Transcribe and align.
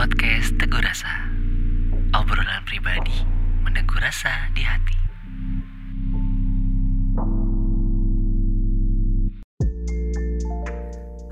podcast 0.00 0.56
Teguh 0.56 0.80
Rasa. 0.80 1.12
Obrolan 2.16 2.64
pribadi 2.64 3.20
meneguh 3.68 4.00
rasa 4.00 4.48
di 4.56 4.64
hati. 4.64 4.96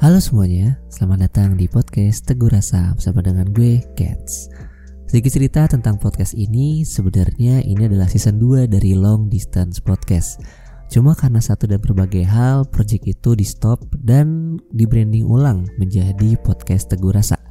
Halo 0.05 0.21
semuanya, 0.21 0.77
selamat 0.93 1.33
datang 1.33 1.57
di 1.57 1.65
podcast 1.65 2.29
Teguh 2.29 2.53
Rasa 2.53 2.93
bersama 2.93 3.25
dengan 3.25 3.49
gue, 3.57 3.81
Cats. 3.97 4.53
Sedikit 5.09 5.33
cerita 5.33 5.65
tentang 5.65 5.97
podcast 5.97 6.37
ini, 6.37 6.85
sebenarnya 6.85 7.65
ini 7.65 7.89
adalah 7.89 8.05
season 8.05 8.37
2 8.37 8.69
dari 8.69 8.93
Long 8.93 9.33
Distance 9.33 9.81
Podcast. 9.81 10.45
Cuma 10.93 11.17
karena 11.17 11.41
satu 11.41 11.65
dan 11.65 11.81
berbagai 11.81 12.29
hal, 12.29 12.69
project 12.69 13.09
itu 13.09 13.33
di 13.33 13.49
stop 13.49 13.81
dan 13.97 14.61
di 14.77 14.85
branding 14.85 15.25
ulang 15.25 15.65
menjadi 15.81 16.37
podcast 16.45 16.93
Teguh 16.93 17.17
Rasa. 17.17 17.48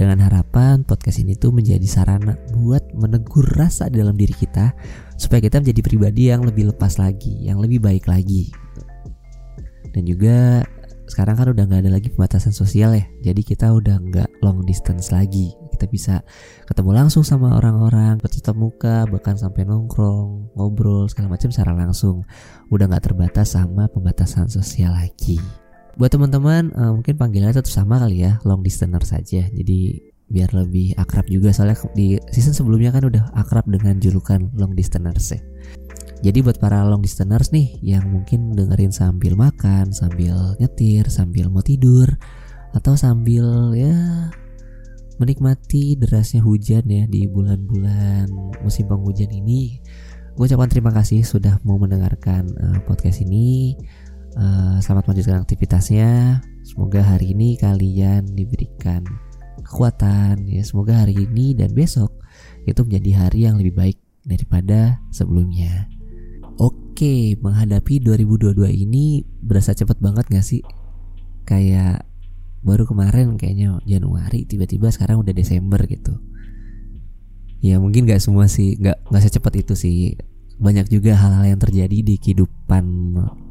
Dengan 0.00 0.16
harapan 0.24 0.80
podcast 0.80 1.20
ini 1.20 1.36
tuh 1.36 1.52
menjadi 1.52 1.84
sarana 1.84 2.32
buat 2.56 2.80
menegur 2.96 3.44
rasa 3.52 3.92
di 3.92 4.00
dalam 4.00 4.16
diri 4.16 4.32
kita 4.32 4.72
supaya 5.20 5.44
kita 5.44 5.60
menjadi 5.60 5.80
pribadi 5.84 6.32
yang 6.32 6.40
lebih 6.40 6.72
lepas 6.72 6.96
lagi, 6.96 7.36
yang 7.44 7.60
lebih 7.60 7.84
baik 7.84 8.08
lagi. 8.08 8.48
Dan 9.92 10.08
juga 10.08 10.64
sekarang 11.04 11.36
kan 11.36 11.52
udah 11.52 11.64
nggak 11.68 11.84
ada 11.84 11.92
lagi 11.92 12.08
pembatasan 12.08 12.54
sosial 12.54 12.94
ya 12.94 13.02
jadi 13.20 13.42
kita 13.44 13.66
udah 13.76 14.00
nggak 14.00 14.40
long 14.40 14.64
distance 14.64 15.12
lagi. 15.12 15.52
Kita 15.76 15.84
bisa 15.84 16.24
ketemu 16.64 16.96
langsung 16.96 17.20
sama 17.20 17.60
orang-orang 17.60 18.16
bertatap 18.24 18.56
muka 18.56 19.04
bahkan 19.04 19.36
sampai 19.36 19.68
nongkrong 19.68 20.56
ngobrol 20.56 21.12
segala 21.12 21.36
macam 21.36 21.52
secara 21.52 21.76
langsung. 21.76 22.24
Udah 22.72 22.88
nggak 22.88 23.04
terbatas 23.04 23.52
sama 23.52 23.84
pembatasan 23.92 24.48
sosial 24.48 24.96
lagi 24.96 25.36
buat 26.00 26.08
teman-teman 26.08 26.72
uh, 26.72 26.96
mungkin 26.96 27.20
panggilannya 27.20 27.60
tetap 27.60 27.68
sama 27.68 28.00
kali 28.00 28.24
ya 28.24 28.40
long 28.48 28.64
distance 28.64 29.12
saja 29.12 29.44
jadi 29.52 29.80
biar 30.30 30.56
lebih 30.56 30.96
akrab 30.96 31.28
juga 31.28 31.52
soalnya 31.52 31.76
di 31.92 32.16
season 32.32 32.56
sebelumnya 32.56 32.94
kan 32.94 33.04
udah 33.04 33.34
akrab 33.36 33.68
dengan 33.68 34.00
julukan 34.00 34.48
long 34.56 34.72
distance 34.72 35.36
ya 35.36 35.40
jadi 36.20 36.44
buat 36.44 36.60
para 36.60 36.84
long 36.84 37.00
distanceers 37.00 37.48
nih 37.48 37.80
yang 37.80 38.04
mungkin 38.12 38.52
dengerin 38.52 38.92
sambil 38.92 39.40
makan, 39.40 39.88
sambil 39.88 40.52
nyetir, 40.60 41.08
sambil 41.08 41.48
mau 41.48 41.64
tidur 41.64 42.12
atau 42.76 42.92
sambil 42.92 43.72
ya 43.72 44.28
menikmati 45.16 45.96
derasnya 45.96 46.44
hujan 46.44 46.84
ya 46.92 47.08
di 47.08 47.24
bulan-bulan 47.24 48.28
musim 48.60 48.84
penghujan 48.84 49.32
ini. 49.32 49.80
Gue 50.36 50.44
ucapkan 50.44 50.68
terima 50.68 50.92
kasih 50.92 51.24
sudah 51.24 51.56
mau 51.64 51.80
mendengarkan 51.80 52.52
uh, 52.60 52.78
podcast 52.84 53.24
ini. 53.24 53.76
Uh, 54.38 54.78
selamat 54.78 55.10
melanjutkan 55.10 55.42
aktivitasnya. 55.42 56.38
Semoga 56.62 57.02
hari 57.02 57.34
ini 57.34 57.58
kalian 57.58 58.30
diberikan 58.38 59.02
kekuatan 59.66 60.46
ya. 60.46 60.62
Semoga 60.62 61.02
hari 61.02 61.18
ini 61.18 61.58
dan 61.58 61.74
besok 61.74 62.14
itu 62.62 62.78
menjadi 62.86 63.26
hari 63.26 63.50
yang 63.50 63.58
lebih 63.58 63.74
baik 63.74 63.98
daripada 64.22 65.02
sebelumnya. 65.10 65.90
Oke, 66.62 67.34
menghadapi 67.42 67.98
2022 67.98 68.70
ini 68.70 69.26
berasa 69.42 69.74
cepet 69.74 69.98
banget 69.98 70.30
gak 70.30 70.46
sih? 70.46 70.62
Kayak 71.42 72.06
baru 72.62 72.86
kemarin 72.86 73.34
kayaknya 73.34 73.82
Januari 73.82 74.46
tiba-tiba 74.46 74.94
sekarang 74.94 75.26
udah 75.26 75.34
Desember 75.34 75.82
gitu. 75.90 76.22
Ya 77.58 77.82
mungkin 77.82 78.06
gak 78.06 78.22
semua 78.22 78.46
sih, 78.46 78.78
gak, 78.78 79.10
gak 79.10 79.22
secepat 79.26 79.58
itu 79.58 79.74
sih. 79.74 80.14
Banyak 80.62 80.86
juga 80.86 81.18
hal-hal 81.18 81.56
yang 81.56 81.58
terjadi 81.58 81.98
di 81.98 82.14
kehidupan 82.14 82.84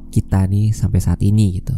kita 0.09 0.45
nih 0.49 0.73
sampai 0.73 0.99
saat 0.99 1.21
ini 1.21 1.61
gitu. 1.61 1.77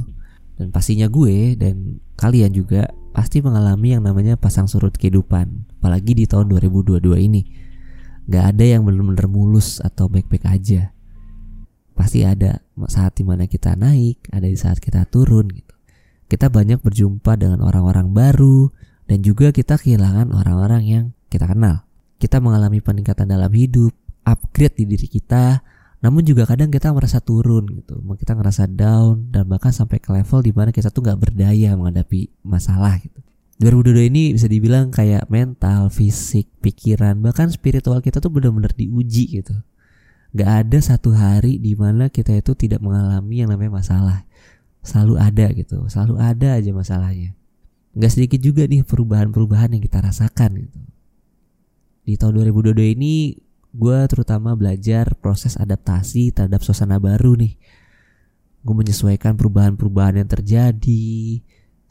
Dan 0.55 0.71
pastinya 0.71 1.05
gue 1.11 1.59
dan 1.59 1.99
kalian 2.15 2.55
juga 2.55 2.87
pasti 3.11 3.43
mengalami 3.43 3.97
yang 3.97 4.03
namanya 4.07 4.39
pasang 4.39 4.65
surut 4.65 4.95
kehidupan. 4.95 5.67
Apalagi 5.79 6.15
di 6.15 6.25
tahun 6.25 6.47
2022 6.49 7.03
ini. 7.19 7.41
Gak 8.31 8.55
ada 8.55 8.63
yang 8.63 8.87
bener-bener 8.87 9.27
mulus 9.27 9.81
atau 9.83 10.07
baik-baik 10.07 10.45
aja 10.45 10.93
pasti 12.01 12.25
ada 12.25 12.57
saat 12.89 13.13
di 13.19 13.23
mana 13.27 13.45
kita 13.45 13.77
naik, 13.77 14.31
ada 14.33 14.49
di 14.49 14.57
saat 14.57 14.81
kita 14.81 15.05
turun 15.05 15.53
gitu. 15.53 15.75
Kita 16.25 16.49
banyak 16.49 16.81
berjumpa 16.81 17.37
dengan 17.37 17.61
orang-orang 17.61 18.09
baru 18.09 18.73
dan 19.05 19.21
juga 19.21 19.53
kita 19.53 19.77
kehilangan 19.77 20.33
orang-orang 20.33 20.83
yang 20.87 21.05
kita 21.29 21.45
kenal. 21.45 21.85
Kita 22.17 22.41
mengalami 22.41 22.81
peningkatan 22.81 23.29
dalam 23.29 23.53
hidup, 23.53 23.93
upgrade 24.25 24.81
di 24.81 24.85
diri 24.95 25.05
kita, 25.05 25.61
namun 26.01 26.25
juga 26.25 26.49
kadang 26.49 26.73
kita 26.73 26.89
merasa 26.89 27.21
turun 27.21 27.69
gitu, 27.77 28.01
kita 28.17 28.33
ngerasa 28.33 28.65
down 28.65 29.29
dan 29.29 29.45
bahkan 29.45 29.69
sampai 29.69 30.01
ke 30.01 30.09
level 30.09 30.41
di 30.41 30.51
mana 30.51 30.73
kita 30.73 30.89
tuh 30.89 31.05
nggak 31.05 31.19
berdaya 31.21 31.77
menghadapi 31.77 32.33
masalah 32.41 32.97
gitu. 32.97 33.21
2022 33.61 34.09
ini 34.09 34.23
bisa 34.33 34.49
dibilang 34.49 34.89
kayak 34.89 35.29
mental, 35.29 35.93
fisik, 35.93 36.49
pikiran, 36.65 37.21
bahkan 37.21 37.45
spiritual 37.53 38.01
kita 38.01 38.17
tuh 38.17 38.33
benar-benar 38.33 38.73
diuji 38.73 39.37
gitu 39.37 39.53
Gak 40.31 40.47
ada 40.67 40.79
satu 40.79 41.11
hari 41.11 41.59
di 41.59 41.75
mana 41.75 42.07
kita 42.07 42.31
itu 42.31 42.55
tidak 42.55 42.79
mengalami 42.79 43.43
yang 43.43 43.51
namanya 43.51 43.83
masalah. 43.83 44.19
Selalu 44.79 45.19
ada 45.19 45.45
gitu, 45.51 45.77
selalu 45.91 46.15
ada 46.23 46.55
aja 46.55 46.71
masalahnya. 46.71 47.35
Gak 47.99 48.15
sedikit 48.15 48.39
juga 48.39 48.63
nih 48.63 48.87
perubahan-perubahan 48.87 49.75
yang 49.75 49.83
kita 49.83 49.99
rasakan 49.99 50.63
gitu. 50.63 50.79
Di 52.07 52.15
tahun 52.15 52.47
2022 52.47 52.95
ini 52.95 53.35
gue 53.71 53.99
terutama 54.11 54.55
belajar 54.55 55.15
proses 55.19 55.55
adaptasi 55.55 56.35
terhadap 56.35 56.61
suasana 56.63 56.99
baru 56.99 57.39
nih. 57.39 57.55
Gue 58.61 58.75
menyesuaikan 58.77 59.33
perubahan-perubahan 59.39 60.21
yang 60.21 60.29
terjadi, 60.29 61.41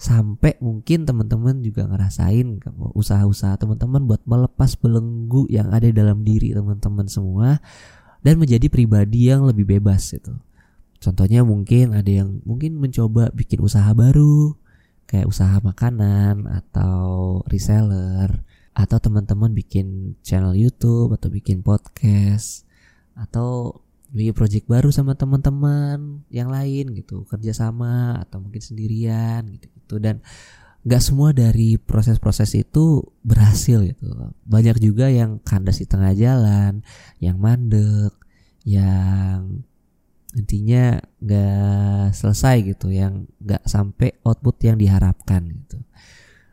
sampai 0.00 0.56
mungkin 0.64 1.04
teman-teman 1.04 1.60
juga 1.60 1.84
ngerasain 1.84 2.56
usaha-usaha 2.96 3.60
teman-teman 3.60 4.08
buat 4.08 4.24
melepas 4.24 4.72
belenggu 4.80 5.44
yang 5.52 5.68
ada 5.76 5.92
dalam 5.92 6.24
diri 6.24 6.56
teman-teman 6.56 7.04
semua 7.04 7.60
dan 8.24 8.40
menjadi 8.40 8.72
pribadi 8.72 9.28
yang 9.28 9.44
lebih 9.44 9.68
bebas 9.76 10.16
itu. 10.16 10.32
Contohnya 11.04 11.44
mungkin 11.44 11.92
ada 11.92 12.08
yang 12.08 12.40
mungkin 12.48 12.80
mencoba 12.80 13.28
bikin 13.36 13.60
usaha 13.60 13.92
baru 13.92 14.56
kayak 15.04 15.28
usaha 15.28 15.60
makanan 15.60 16.48
atau 16.48 17.44
reseller 17.44 18.40
atau 18.74 18.98
teman-teman 19.02 19.50
bikin 19.50 20.14
channel 20.22 20.54
YouTube 20.54 21.14
atau 21.14 21.28
bikin 21.28 21.60
podcast. 21.60 22.64
Atau 23.18 23.82
bikin 24.10 24.34
project 24.34 24.66
baru 24.66 24.90
sama 24.90 25.14
teman-teman 25.14 26.24
yang 26.30 26.48
lain 26.50 26.94
gitu. 26.94 27.26
Kerjasama 27.26 28.22
atau 28.22 28.42
mungkin 28.42 28.62
sendirian 28.62 29.46
gitu 29.50 29.66
gitu. 29.70 29.94
Dan 29.98 30.22
nggak 30.80 31.02
semua 31.04 31.36
dari 31.36 31.76
proses-proses 31.76 32.56
itu 32.56 33.04
berhasil 33.20 33.84
gitu. 33.84 34.06
Banyak 34.48 34.80
juga 34.80 35.12
yang 35.12 35.42
kandas 35.42 35.82
di 35.82 35.86
tengah 35.86 36.16
jalan 36.16 36.80
yang 37.20 37.36
mandek 37.36 38.16
yang 38.64 39.64
intinya 40.30 41.02
nggak 41.18 42.14
selesai 42.14 42.62
gitu 42.62 42.94
yang 42.94 43.26
nggak 43.42 43.66
sampai 43.66 44.14
output 44.22 44.62
yang 44.62 44.78
diharapkan 44.78 45.42
gitu 45.50 45.82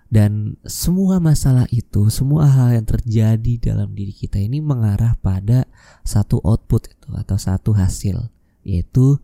dan 0.07 0.55
semua 0.63 1.19
masalah 1.19 1.67
itu 1.71 2.07
semua 2.07 2.47
hal 2.47 2.79
yang 2.79 2.87
terjadi 2.87 3.53
dalam 3.59 3.91
diri 3.91 4.15
kita 4.15 4.39
ini 4.39 4.63
mengarah 4.63 5.19
pada 5.19 5.67
satu 6.07 6.39
output 6.43 6.87
itu 6.91 7.09
atau 7.15 7.35
satu 7.35 7.75
hasil 7.75 8.31
yaitu 8.63 9.19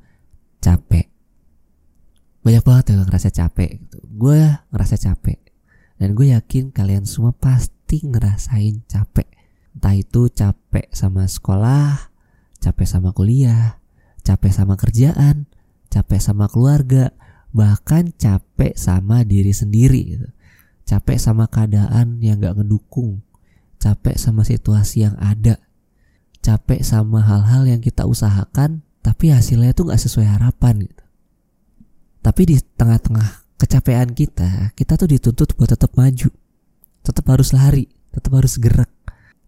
capek. 0.60 1.08
Banyak 2.44 2.64
banget 2.64 2.92
yang 2.92 3.08
ngerasa 3.08 3.32
capek 3.32 3.80
gitu. 3.80 4.00
gue 4.04 4.40
ngerasa 4.72 4.96
capek. 5.00 5.40
Dan 5.96 6.12
gue 6.20 6.36
yakin 6.36 6.76
kalian 6.76 7.08
semua 7.08 7.32
pasti 7.32 8.04
ngerasain 8.04 8.84
capek. 8.84 9.30
Entah 9.72 9.96
itu 9.96 10.28
capek 10.28 10.92
sama 10.92 11.24
sekolah 11.24 12.14
capek 12.64 12.88
sama 12.88 13.12
kuliah 13.12 13.84
capek 14.24 14.56
sama 14.56 14.80
kerjaan 14.80 15.52
capek 15.92 16.24
sama 16.24 16.48
keluarga 16.48 17.12
bahkan 17.52 18.16
capek 18.16 18.80
sama 18.80 19.28
diri 19.28 19.52
sendiri 19.52 20.02
gitu 20.16 20.28
capek 20.84 21.18
sama 21.20 21.48
keadaan 21.48 22.20
yang 22.20 22.40
gak 22.40 22.60
ngedukung 22.60 23.24
capek 23.80 24.16
sama 24.16 24.48
situasi 24.48 25.08
yang 25.08 25.16
ada 25.20 25.60
capek 26.44 26.84
sama 26.84 27.24
hal-hal 27.24 27.68
yang 27.68 27.80
kita 27.80 28.08
usahakan 28.08 28.84
tapi 29.04 29.32
hasilnya 29.32 29.76
tuh 29.76 29.92
gak 29.92 30.00
sesuai 30.00 30.28
harapan 30.28 30.88
gitu 30.88 31.04
tapi 32.24 32.48
di 32.48 32.56
tengah-tengah 32.56 33.44
kecapean 33.60 34.16
kita, 34.16 34.72
kita 34.80 34.96
tuh 34.96 35.12
dituntut 35.12 35.60
buat 35.60 35.68
tetap 35.68 35.92
maju. 36.00 36.32
Tetap 37.04 37.26
harus 37.28 37.52
lari, 37.52 37.92
tetap 38.16 38.32
harus 38.32 38.56
gerak. 38.56 38.88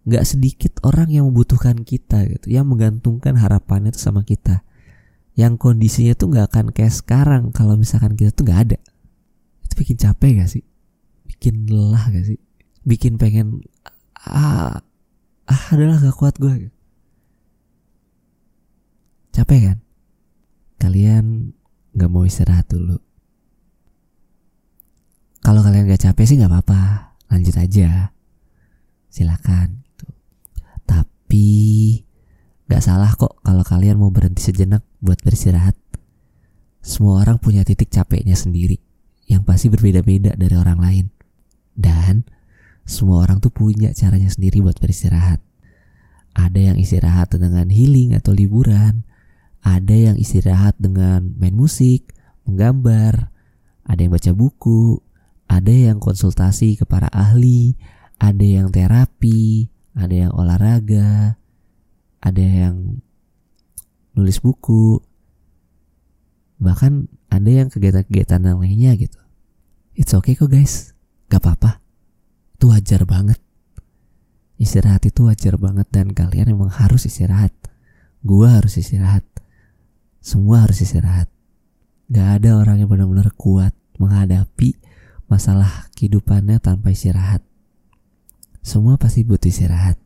Gak 0.04 0.28
sedikit 0.28 0.76
orang 0.84 1.08
yang 1.08 1.24
membutuhkan 1.24 1.80
kita 1.88 2.28
gitu, 2.28 2.52
yang 2.52 2.68
menggantungkan 2.68 3.32
harapannya 3.40 3.96
tuh 3.96 4.04
sama 4.12 4.28
kita. 4.28 4.60
Yang 5.40 5.56
kondisinya 5.56 6.12
tuh 6.12 6.36
gak 6.36 6.52
akan 6.52 6.66
kayak 6.76 6.92
sekarang 6.92 7.48
kalau 7.48 7.80
misalkan 7.80 8.12
kita 8.12 8.28
tuh 8.28 8.44
gak 8.44 8.60
ada. 8.68 8.78
Itu 9.64 9.72
bikin 9.80 9.96
capek 9.96 10.44
gak 10.44 10.50
sih? 10.52 10.64
Bikin 11.46 11.70
lelah 11.70 12.10
gak 12.10 12.26
sih? 12.26 12.42
Bikin 12.82 13.22
pengen 13.22 13.62
ah, 14.18 14.82
ah 15.46 15.62
adalah 15.70 16.02
gak 16.02 16.18
kuat 16.18 16.34
gue. 16.42 16.74
Capek 19.30 19.70
kan? 19.70 19.78
Kalian 20.82 21.54
nggak 21.94 22.10
mau 22.10 22.26
istirahat 22.26 22.66
dulu. 22.66 22.98
Kalau 25.38 25.62
kalian 25.62 25.86
gak 25.86 26.10
capek 26.10 26.26
sih 26.26 26.34
nggak 26.34 26.50
apa-apa, 26.50 27.14
lanjut 27.30 27.54
aja. 27.62 28.10
Silakan. 29.06 29.86
Tapi 30.82 31.46
gak 32.66 32.82
salah 32.82 33.14
kok 33.14 33.38
kalau 33.46 33.62
kalian 33.62 34.02
mau 34.02 34.10
berhenti 34.10 34.42
sejenak 34.42 34.82
buat 34.98 35.22
beristirahat. 35.22 35.78
Semua 36.82 37.22
orang 37.22 37.38
punya 37.38 37.62
titik 37.62 37.94
capeknya 37.94 38.34
sendiri 38.34 38.82
yang 39.30 39.46
pasti 39.46 39.70
berbeda-beda 39.70 40.34
dari 40.34 40.58
orang 40.58 40.82
lain. 40.82 41.15
Dan 41.76 42.24
semua 42.88 43.22
orang 43.22 43.38
tuh 43.44 43.52
punya 43.52 43.92
caranya 43.92 44.32
sendiri 44.32 44.64
buat 44.64 44.80
beristirahat. 44.80 45.44
Ada 46.32 46.72
yang 46.72 46.76
istirahat 46.80 47.36
dengan 47.36 47.68
healing 47.68 48.16
atau 48.16 48.32
liburan. 48.32 49.04
Ada 49.60 50.12
yang 50.12 50.16
istirahat 50.16 50.78
dengan 50.80 51.36
main 51.36 51.52
musik, 51.52 52.14
menggambar. 52.48 53.28
Ada 53.84 54.00
yang 54.00 54.12
baca 54.14 54.32
buku. 54.32 55.00
Ada 55.46 55.92
yang 55.92 55.98
konsultasi 56.00 56.80
ke 56.80 56.88
para 56.88 57.12
ahli. 57.12 57.76
Ada 58.16 58.42
yang 58.42 58.68
terapi. 58.72 59.68
Ada 59.92 60.28
yang 60.28 60.32
olahraga. 60.32 61.36
Ada 62.24 62.44
yang 62.44 63.04
nulis 64.16 64.40
buku. 64.40 65.04
Bahkan 66.56 66.92
ada 67.28 67.50
yang 67.52 67.68
kegiatan-kegiatan 67.68 68.40
lainnya 68.56 68.96
gitu. 68.96 69.20
It's 69.92 70.16
okay 70.16 70.32
kok 70.32 70.48
guys. 70.48 70.95
Gak 71.26 71.40
apa-apa. 71.42 71.82
Itu 72.56 72.70
wajar 72.72 73.02
banget. 73.04 73.38
Istirahat 74.56 75.04
itu 75.04 75.28
wajar 75.28 75.60
banget 75.60 75.86
dan 75.92 76.16
kalian 76.16 76.56
emang 76.56 76.72
harus 76.72 77.04
istirahat. 77.04 77.52
Gua 78.24 78.56
harus 78.56 78.80
istirahat. 78.80 79.22
Semua 80.24 80.64
harus 80.64 80.80
istirahat. 80.80 81.28
Gak 82.08 82.40
ada 82.42 82.56
orang 82.56 82.80
yang 82.80 82.88
benar-benar 82.88 83.34
kuat 83.36 83.76
menghadapi 84.00 84.78
masalah 85.26 85.90
kehidupannya 85.98 86.62
tanpa 86.62 86.94
istirahat. 86.94 87.42
Semua 88.62 88.98
pasti 88.98 89.22
butuh 89.22 89.50
istirahat. 89.50 89.98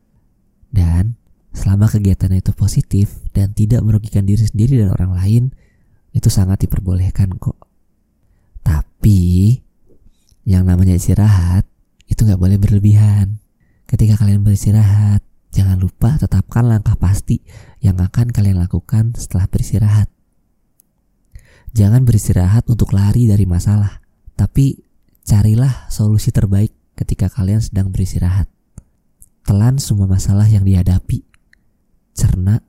Dan 0.69 1.17
selama 1.55 1.89
kegiatan 1.89 2.31
itu 2.35 2.53
positif 2.53 3.21
dan 3.33 3.53
tidak 3.55 3.81
merugikan 3.85 4.25
diri 4.25 4.41
sendiri 4.41 4.81
dan 4.81 4.93
orang 4.93 5.13
lain, 5.15 5.43
itu 6.11 6.27
sangat 6.27 6.67
diperbolehkan 6.67 7.39
kok. 7.39 7.57
Tapi 8.61 9.19
yang 10.47 10.65
namanya 10.65 10.97
istirahat 10.97 11.67
itu 12.09 12.27
nggak 12.27 12.41
boleh 12.41 12.57
berlebihan. 12.59 13.39
Ketika 13.87 14.19
kalian 14.19 14.43
beristirahat, 14.43 15.23
jangan 15.51 15.79
lupa 15.79 16.15
tetapkan 16.15 16.67
langkah 16.67 16.95
pasti 16.95 17.43
yang 17.83 17.99
akan 17.99 18.31
kalian 18.31 18.59
lakukan 18.59 19.15
setelah 19.15 19.47
beristirahat. 19.51 20.07
Jangan 21.71 22.03
beristirahat 22.03 22.67
untuk 22.67 22.91
lari 22.91 23.31
dari 23.31 23.47
masalah, 23.47 24.03
tapi 24.35 24.83
carilah 25.23 25.87
solusi 25.87 26.31
terbaik 26.31 26.75
ketika 26.99 27.31
kalian 27.31 27.63
sedang 27.63 27.91
beristirahat. 27.95 28.51
Telan 29.47 29.79
semua 29.79 30.05
masalah 30.05 30.45
yang 30.51 30.67
dihadapi, 30.67 31.23
cerna, 32.11 32.59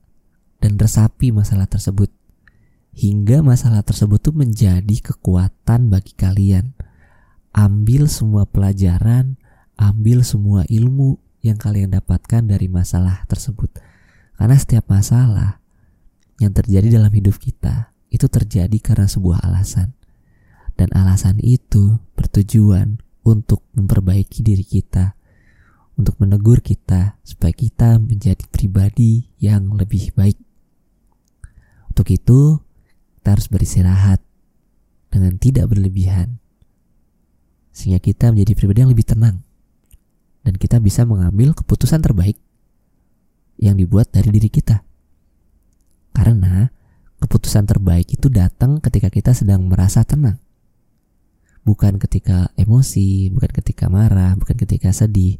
dan 0.62 0.78
resapi 0.78 1.34
masalah 1.34 1.66
tersebut. 1.66 2.08
Hingga 2.94 3.42
masalah 3.42 3.82
tersebut 3.82 4.22
tuh 4.22 4.34
menjadi 4.36 4.96
kekuatan 5.02 5.90
bagi 5.90 6.14
kalian. 6.14 6.76
Ambil 7.52 8.08
semua 8.08 8.48
pelajaran, 8.48 9.36
ambil 9.76 10.24
semua 10.24 10.64
ilmu 10.72 11.20
yang 11.44 11.60
kalian 11.60 11.92
dapatkan 11.92 12.48
dari 12.48 12.66
masalah 12.66 13.28
tersebut. 13.28 13.68
Karena 14.40 14.56
setiap 14.56 14.88
masalah 14.88 15.60
yang 16.40 16.50
terjadi 16.56 16.98
dalam 16.98 17.12
hidup 17.12 17.36
kita 17.38 17.92
itu 18.10 18.26
terjadi 18.26 18.78
karena 18.82 19.06
sebuah 19.06 19.46
alasan. 19.46 19.94
Dan 20.74 20.90
alasan 20.96 21.38
itu 21.38 22.00
bertujuan 22.16 22.98
untuk 23.22 23.62
memperbaiki 23.76 24.42
diri 24.42 24.66
kita, 24.66 25.14
untuk 25.94 26.18
menegur 26.18 26.58
kita 26.64 27.20
supaya 27.22 27.54
kita 27.54 28.02
menjadi 28.02 28.42
pribadi 28.50 29.30
yang 29.38 29.70
lebih 29.78 30.10
baik. 30.18 30.40
Untuk 31.92 32.08
itu, 32.08 32.58
kita 33.20 33.38
harus 33.38 33.46
beristirahat 33.46 34.18
dengan 35.12 35.38
tidak 35.38 35.70
berlebihan. 35.70 36.41
Sehingga 37.72 37.98
kita 37.98 38.28
menjadi 38.30 38.52
pribadi 38.52 38.78
yang 38.84 38.92
lebih 38.92 39.08
tenang 39.08 39.40
dan 40.44 40.54
kita 40.60 40.78
bisa 40.82 41.08
mengambil 41.08 41.56
keputusan 41.56 42.04
terbaik 42.04 42.36
yang 43.58 43.78
dibuat 43.78 44.12
dari 44.12 44.28
diri 44.28 44.50
kita. 44.52 44.84
Karena 46.12 46.68
keputusan 47.22 47.64
terbaik 47.64 48.10
itu 48.12 48.28
datang 48.28 48.82
ketika 48.82 49.08
kita 49.08 49.32
sedang 49.32 49.64
merasa 49.64 50.04
tenang. 50.04 50.36
Bukan 51.62 51.96
ketika 52.02 52.50
emosi, 52.58 53.30
bukan 53.30 53.50
ketika 53.54 53.86
marah, 53.86 54.34
bukan 54.34 54.58
ketika 54.58 54.90
sedih, 54.90 55.38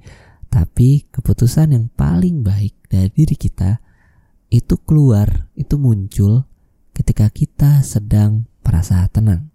tapi 0.49 1.05
keputusan 1.11 1.75
yang 1.75 1.87
paling 1.93 2.46
baik 2.46 2.78
dari 2.87 3.11
diri 3.11 3.35
kita 3.35 3.82
itu 4.55 4.78
keluar, 4.87 5.50
itu 5.58 5.75
muncul 5.76 6.46
ketika 6.94 7.26
kita 7.28 7.82
sedang 7.82 8.46
merasa 8.62 9.02
tenang 9.11 9.51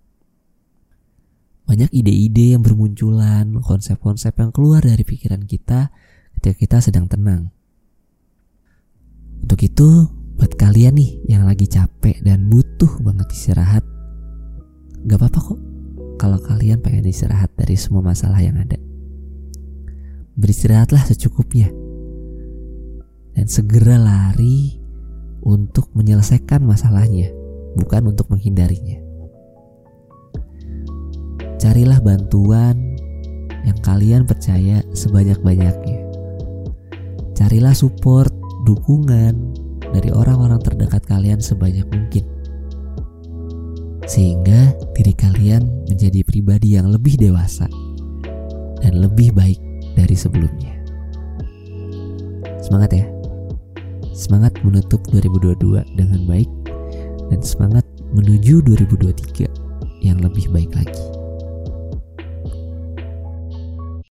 banyak 1.68 1.92
ide-ide 1.92 2.56
yang 2.56 2.64
bermunculan, 2.64 3.60
konsep-konsep 3.60 4.32
yang 4.40 4.56
keluar 4.56 4.80
dari 4.80 5.04
pikiran 5.04 5.44
kita 5.44 5.92
ketika 6.40 6.56
kita 6.56 6.78
sedang 6.80 7.12
tenang. 7.12 7.52
Untuk 9.44 9.60
itu, 9.60 10.08
buat 10.40 10.56
kalian 10.56 10.96
nih 10.96 11.28
yang 11.28 11.44
lagi 11.44 11.68
capek 11.68 12.24
dan 12.24 12.48
butuh 12.48 13.04
banget 13.04 13.28
istirahat, 13.36 13.84
gak 15.04 15.20
apa-apa 15.20 15.40
kok 15.44 15.60
kalau 16.16 16.40
kalian 16.40 16.80
pengen 16.80 17.06
istirahat 17.12 17.52
dari 17.60 17.76
semua 17.76 18.00
masalah 18.00 18.40
yang 18.40 18.56
ada. 18.56 18.80
Beristirahatlah 20.40 21.04
secukupnya. 21.04 21.68
Dan 23.38 23.46
segera 23.46 24.02
lari 24.02 24.82
untuk 25.46 25.94
menyelesaikan 25.94 26.66
masalahnya, 26.66 27.30
bukan 27.78 28.10
untuk 28.10 28.34
menghindarinya. 28.34 29.07
Carilah 31.68 32.00
bantuan 32.00 32.80
yang 33.68 33.76
kalian 33.84 34.24
percaya 34.24 34.80
sebanyak-banyaknya. 34.96 36.00
Carilah 37.36 37.76
support, 37.76 38.32
dukungan 38.64 39.36
dari 39.92 40.08
orang-orang 40.16 40.64
terdekat 40.64 41.04
kalian 41.12 41.44
sebanyak 41.44 41.84
mungkin. 41.92 42.24
Sehingga 44.08 44.80
diri 44.96 45.12
kalian 45.12 45.92
menjadi 45.92 46.24
pribadi 46.24 46.80
yang 46.80 46.88
lebih 46.88 47.20
dewasa 47.20 47.68
dan 48.80 49.04
lebih 49.04 49.36
baik 49.36 49.60
dari 49.92 50.16
sebelumnya. 50.16 50.72
Semangat 52.64 52.96
ya. 52.96 53.04
Semangat 54.16 54.56
menutup 54.64 55.04
2022 55.12 55.84
dengan 56.00 56.24
baik 56.32 56.48
dan 57.28 57.44
semangat 57.44 57.84
menuju 58.16 58.64
2023 58.64 59.52
yang 60.00 60.24
lebih 60.24 60.48
baik 60.56 60.72
lagi. 60.72 61.17